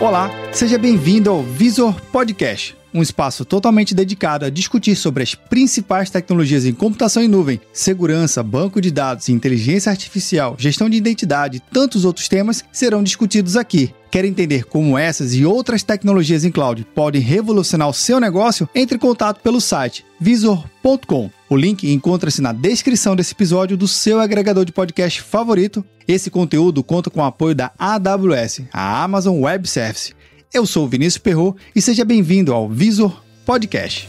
[0.00, 6.10] Olá, seja bem-vindo ao Visor Podcast, um espaço totalmente dedicado a discutir sobre as principais
[6.10, 11.60] tecnologias em computação em nuvem, segurança, banco de dados, inteligência artificial, gestão de identidade e
[11.72, 13.92] tantos outros temas serão discutidos aqui.
[14.10, 18.68] Quer entender como essas e outras tecnologias em cloud podem revolucionar o seu negócio?
[18.74, 21.30] Entre em contato pelo site visor.com.
[21.48, 25.84] O link encontra-se na descrição desse episódio do seu agregador de podcast favorito.
[26.06, 30.14] Esse conteúdo conta com o apoio da AWS, a Amazon Web Service.
[30.52, 34.08] Eu sou o Vinícius Perro e seja bem-vindo ao Visor Podcast.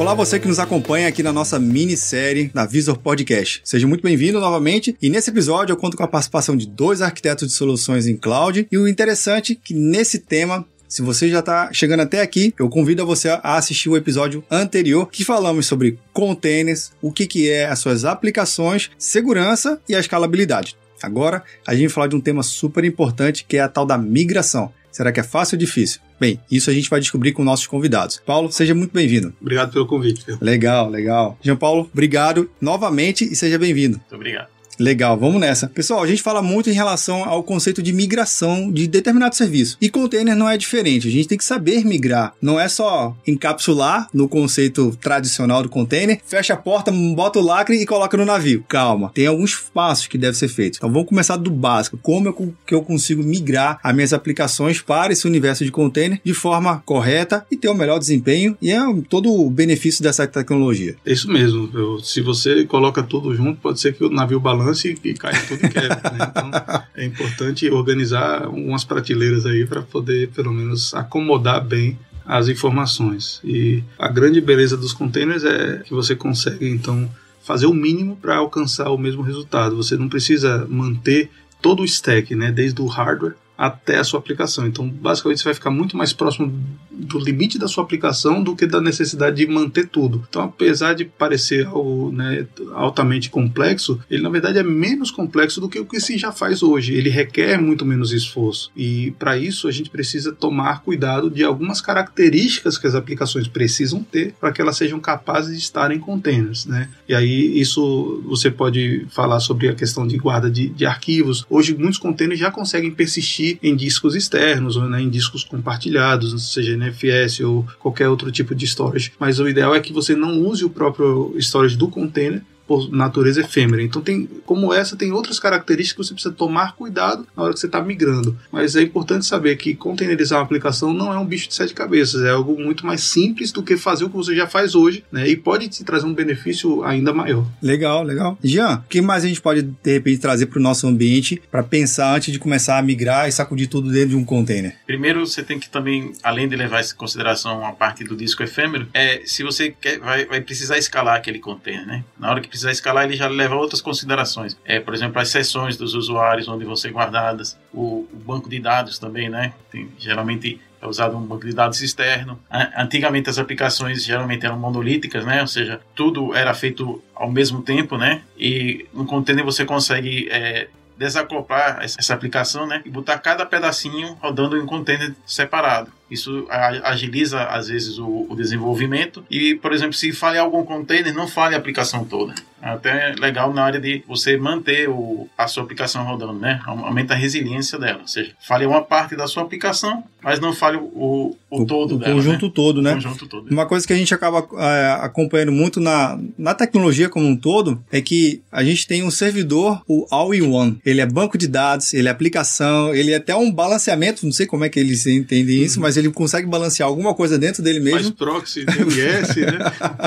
[0.00, 3.60] Olá, você que nos acompanha aqui na nossa minissérie da Visor Podcast.
[3.64, 4.96] Seja muito bem-vindo novamente.
[5.00, 8.66] E nesse episódio eu conto com a participação de dois arquitetos de soluções em cloud.
[8.72, 12.70] E o interessante é que nesse tema se você já está chegando até aqui, eu
[12.70, 17.66] convido você a assistir o episódio anterior que falamos sobre containers, o que, que é
[17.66, 20.76] as suas aplicações, segurança e a escalabilidade.
[21.06, 23.96] Agora a gente vai falar de um tema super importante que é a tal da
[23.96, 24.72] migração.
[24.90, 26.00] Será que é fácil ou difícil?
[26.18, 28.20] Bem, isso a gente vai descobrir com nossos convidados.
[28.24, 29.32] Paulo, seja muito bem-vindo.
[29.40, 30.24] Obrigado pelo convite.
[30.40, 31.38] Legal, legal.
[31.42, 33.98] Jean Paulo, obrigado novamente e seja bem-vindo.
[33.98, 34.55] Muito obrigado.
[34.78, 35.68] Legal, vamos nessa.
[35.68, 39.76] Pessoal, a gente fala muito em relação ao conceito de migração de determinado serviço.
[39.80, 41.08] E container não é diferente.
[41.08, 42.34] A gente tem que saber migrar.
[42.40, 47.76] Não é só encapsular no conceito tradicional do container, fecha a porta, bota o lacre
[47.76, 48.64] e coloca no navio.
[48.68, 50.78] Calma, tem alguns passos que devem ser feitos.
[50.78, 51.98] Então vamos começar do básico.
[52.02, 56.34] Como eu, que eu consigo migrar as minhas aplicações para esse universo de container de
[56.34, 60.96] forma correta e ter o melhor desempenho e é todo o benefício dessa tecnologia.
[61.04, 61.70] É isso mesmo.
[61.72, 65.46] Eu, se você coloca tudo junto, pode ser que o navio balance balance e cai
[65.46, 66.00] tudo e quebra.
[66.12, 66.26] Né?
[66.36, 66.50] Então
[66.94, 73.40] é importante organizar umas prateleiras aí para poder pelo menos acomodar bem as informações.
[73.44, 77.08] E a grande beleza dos containers é que você consegue então
[77.42, 79.76] fazer o mínimo para alcançar o mesmo resultado.
[79.76, 81.30] Você não precisa manter
[81.62, 84.66] todo o stack, né, desde o hardware até a sua aplicação.
[84.66, 86.52] Então, basicamente, você vai ficar muito mais próximo
[86.90, 90.24] do limite da sua aplicação do que da necessidade de manter tudo.
[90.28, 95.68] Então, apesar de parecer algo né, altamente complexo, ele na verdade é menos complexo do
[95.68, 96.94] que o que se já faz hoje.
[96.94, 98.70] Ele requer muito menos esforço.
[98.76, 104.02] E para isso, a gente precisa tomar cuidado de algumas características que as aplicações precisam
[104.02, 106.66] ter para que elas sejam capazes de estar em containers.
[106.66, 106.88] Né?
[107.08, 111.44] E aí, isso você pode falar sobre a questão de guarda de, de arquivos.
[111.48, 116.76] Hoje, muitos containers já conseguem persistir em discos externos ou né, em discos compartilhados, seja
[116.76, 119.12] NFS ou qualquer outro tipo de storage.
[119.18, 123.40] Mas o ideal é que você não use o próprio storage do container por natureza
[123.40, 123.82] efêmera.
[123.82, 127.60] Então tem, como essa, tem outras características que você precisa tomar cuidado na hora que
[127.60, 128.36] você está migrando.
[128.50, 132.22] Mas é importante saber que containerizar uma aplicação não é um bicho de sete cabeças,
[132.22, 135.28] é algo muito mais simples do que fazer o que você já faz hoje, né?
[135.28, 137.46] E pode te trazer um benefício ainda maior.
[137.62, 138.38] Legal, legal.
[138.42, 141.62] Jean, o que mais a gente pode de repente trazer para o nosso ambiente para
[141.62, 144.76] pensar antes de começar a migrar e sacudir tudo dentro de um container?
[144.86, 148.88] Primeiro, você tem que também, além de levar em consideração a parte do disco efêmero,
[148.92, 152.04] é se você quer, vai, vai precisar escalar aquele container, né?
[152.18, 154.56] Na hora que precisar escalar, ele já leva outras considerações.
[154.64, 158.58] É, por exemplo, as sessões dos usuários onde vão ser guardadas, o, o banco de
[158.58, 159.52] dados também, né?
[159.70, 162.38] Tem, geralmente é usado um banco de dados externo.
[162.76, 165.40] Antigamente as aplicações geralmente eram monolíticas, né?
[165.40, 168.22] Ou seja, tudo era feito ao mesmo tempo, né?
[168.38, 172.82] E no container você consegue é, desacoplar essa aplicação, né?
[172.84, 175.90] E botar cada pedacinho rodando em um container separado.
[176.10, 176.46] Isso
[176.84, 179.24] agiliza, às vezes, o, o, desenvolvimento.
[179.30, 182.34] E, por exemplo, se falhar algum container, não falhe a aplicação toda.
[182.62, 186.60] É até legal na área de você manter o, a sua aplicação rodando, né?
[186.64, 188.00] Aumenta a resiliência dela.
[188.00, 191.96] Ou seja, falhe uma parte da sua aplicação, mas não falhe o, o, o todo
[191.96, 192.14] o dela.
[192.14, 192.52] Conjunto né?
[192.54, 192.90] todo, né?
[192.92, 193.50] O conjunto todo.
[193.50, 197.82] Uma coisa que a gente acaba é, acompanhando muito na, na tecnologia como um todo
[197.92, 200.78] é que a gente tem um servidor, o All-in-One.
[200.84, 204.46] Ele é banco de dados, ele é aplicação, ele é até um balanceamento, não sei
[204.46, 205.82] como é que eles entendem isso, uhum.
[205.82, 208.00] mas ele consegue balancear alguma coisa dentro dele mesmo.
[208.00, 209.58] Faz proxy, DNS, né?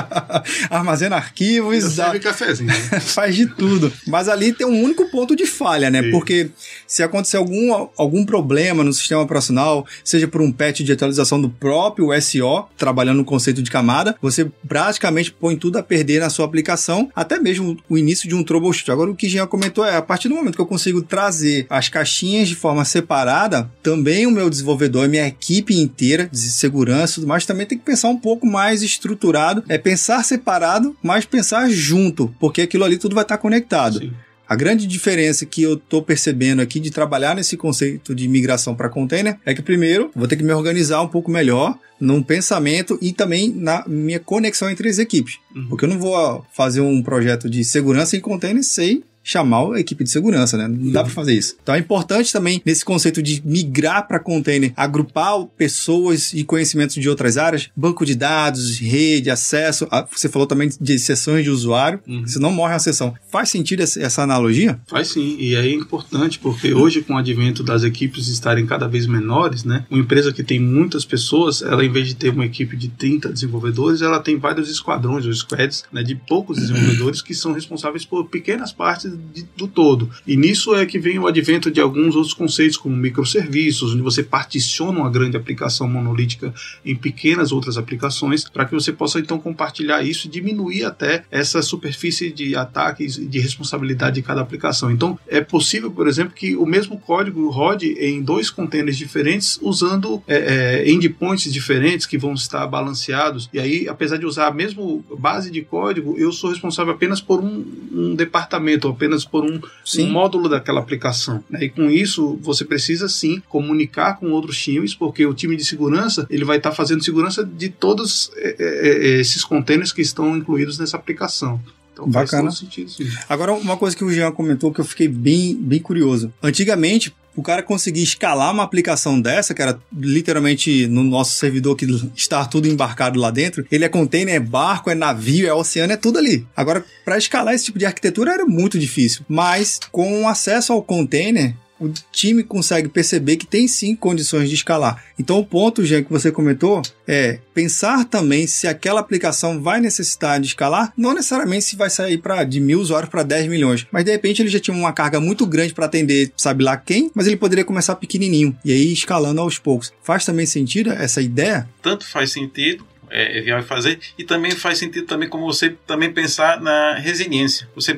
[0.70, 1.96] Armazena arquivos.
[1.96, 2.18] Dá...
[2.18, 2.68] cafezinho.
[2.68, 2.74] Né?
[3.00, 3.92] faz de tudo.
[4.06, 6.02] Mas ali tem um único ponto de falha, né?
[6.02, 6.10] Sim.
[6.10, 6.50] Porque
[6.86, 11.48] se acontecer algum, algum problema no sistema operacional, seja por um patch de atualização do
[11.48, 16.44] próprio SO, trabalhando no conceito de camada, você praticamente põe tudo a perder na sua
[16.44, 18.90] aplicação, até mesmo o início de um troubleshoot.
[18.90, 21.88] Agora, o que Jean comentou é, a partir do momento que eu consigo trazer as
[21.88, 27.46] caixinhas de forma separada, também o meu desenvolvedor e minha equipe inteira de segurança, mas
[27.46, 32.62] também tem que pensar um pouco mais estruturado, é pensar separado, mas pensar junto, porque
[32.62, 33.98] aquilo ali tudo vai estar conectado.
[33.98, 34.12] Sim.
[34.50, 38.88] A grande diferença que eu estou percebendo aqui de trabalhar nesse conceito de migração para
[38.88, 43.12] container é que, primeiro, vou ter que me organizar um pouco melhor num pensamento e
[43.12, 45.38] também na minha conexão entre as equipes.
[45.54, 45.68] Uhum.
[45.68, 50.02] Porque eu não vou fazer um projeto de segurança em container sem chamar a equipe
[50.02, 50.66] de segurança, né?
[50.66, 51.56] Não dá para fazer isso.
[51.62, 57.08] Então é importante também nesse conceito de migrar para container, agrupar pessoas e conhecimentos de
[57.08, 59.86] outras áreas, banco de dados, rede, acesso.
[60.10, 62.26] Você falou também de sessões de usuário, uhum.
[62.26, 63.14] você não morre a sessão.
[63.30, 64.80] Faz sentido essa analogia?
[64.88, 69.06] Faz sim, e é importante porque hoje com o advento das equipes estarem cada vez
[69.06, 69.86] menores, né?
[69.90, 73.32] Uma empresa que tem muitas pessoas, ela em vez de ter uma equipe de 30
[73.32, 78.26] desenvolvedores, ela tem vários esquadrões ou squads, né, de poucos desenvolvedores que são responsáveis por
[78.26, 80.10] pequenas partes de, do todo.
[80.26, 84.22] E nisso é que vem o advento de alguns outros conceitos como microserviços, onde você
[84.22, 86.52] particiona uma grande aplicação monolítica
[86.84, 91.62] em pequenas outras aplicações, para que você possa então compartilhar isso e diminuir até essa
[91.62, 94.90] superfície de ataques e de responsabilidade de cada aplicação.
[94.90, 100.22] Então, é possível, por exemplo, que o mesmo código rode em dois containers diferentes usando
[100.26, 103.48] é, é, endpoints diferentes que vão estar balanceados.
[103.52, 104.82] E aí, apesar de usar a mesma
[105.18, 109.58] base de código, eu sou responsável apenas por um, um departamento, apenas por um,
[109.98, 111.42] um módulo daquela aplicação.
[111.48, 111.64] Né?
[111.64, 116.26] E com isso, você precisa sim comunicar com outros times, porque o time de segurança
[116.28, 120.78] ele vai estar fazendo segurança de todos é, é, é, esses containers que estão incluídos
[120.78, 121.58] nessa aplicação.
[121.92, 122.50] Então Bacana.
[122.50, 122.90] Sentido,
[123.28, 126.32] Agora, uma coisa que o Jean comentou que eu fiquei bem, bem curioso.
[126.42, 131.86] Antigamente, o cara conseguir escalar uma aplicação dessa, que era literalmente no nosso servidor que
[132.14, 135.96] está tudo embarcado lá dentro, ele é container, é barco, é navio, é oceano, é
[135.96, 136.46] tudo ali.
[136.56, 141.54] Agora, para escalar esse tipo de arquitetura era muito difícil, mas com acesso ao container,
[141.80, 145.02] o time consegue perceber que tem sim condições de escalar.
[145.18, 150.38] Então, o ponto, Jean, que você comentou é pensar também se aquela aplicação vai necessitar
[150.38, 154.04] de escalar, não necessariamente se vai sair para de mil usuários para 10 milhões, mas
[154.04, 157.26] de repente ele já tinha uma carga muito grande para atender, sabe lá quem, mas
[157.26, 159.92] ele poderia começar pequenininho e aí escalando aos poucos.
[160.02, 161.68] Faz também sentido essa ideia?
[161.82, 166.60] Tanto faz sentido, é, viável fazer e também faz sentido também como você também pensar
[166.60, 167.68] na resiliência.
[167.74, 167.96] Você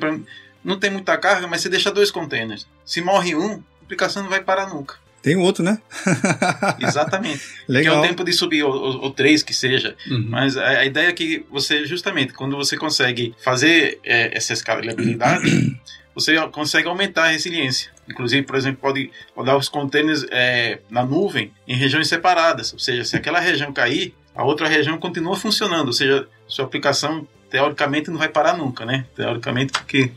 [0.65, 2.67] não tem muita carga, mas você deixa dois containers.
[2.85, 4.97] Se morre um, aplicação não vai parar nunca.
[5.23, 5.79] Tem outro, né?
[6.83, 7.43] Exatamente.
[7.69, 7.95] Legal.
[7.95, 9.95] Que é o tempo de subir, ou, três que seja.
[10.11, 10.27] Uhum.
[10.29, 15.79] Mas a, a, ideia é que você, justamente, quando você consegue fazer é, essa escalabilidade,
[16.13, 17.93] você consegue aumentar a resiliência.
[18.11, 22.73] Inclusive, por exemplo, pode rodar os containers é, na nuvem em regiões separadas.
[22.73, 25.87] Ou seja, se aquela região cair, a outra região continua funcionando.
[25.87, 29.07] Ou seja, sua aplicação, teoricamente, não vai parar nunca, né?
[29.15, 30.11] Teoricamente, porque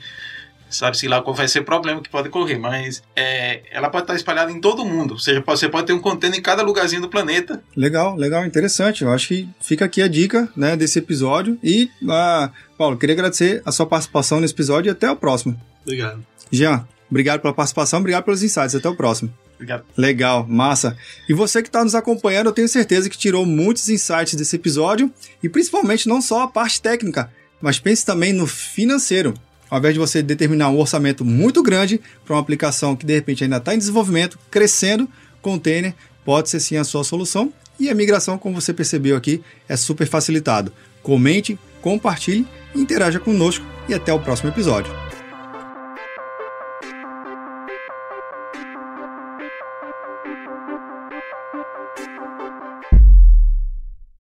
[0.75, 4.16] sabe-se lá qual vai ser o problema que pode ocorrer, mas é, ela pode estar
[4.16, 7.01] espalhada em todo o mundo, ou seja, você pode ter um container em cada lugarzinho
[7.01, 7.63] do planeta.
[7.75, 9.04] Legal, legal, interessante.
[9.04, 11.57] Eu acho que fica aqui a dica né, desse episódio.
[11.63, 15.60] E, ah, Paulo, queria agradecer a sua participação nesse episódio e até o próximo.
[15.83, 16.25] Obrigado.
[16.51, 18.75] Jean, obrigado pela participação, obrigado pelos insights.
[18.75, 19.33] Até o próximo.
[19.56, 19.86] Obrigado.
[19.95, 20.98] Legal, massa.
[21.30, 25.12] E você que está nos acompanhando, eu tenho certeza que tirou muitos insights desse episódio
[25.42, 27.31] e principalmente não só a parte técnica,
[27.62, 29.33] mas pense também no financeiro.
[29.69, 33.44] Ao invés de você determinar um orçamento muito grande para uma aplicação que de repente
[33.44, 35.09] ainda está em desenvolvimento, crescendo,
[35.41, 37.51] container pode ser sim a sua solução.
[37.79, 40.71] E a migração, como você percebeu aqui, é super facilitado.
[41.03, 45.05] Comente, compartilhe, interaja conosco e até o próximo episódio.